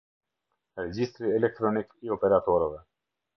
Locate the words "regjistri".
0.79-1.33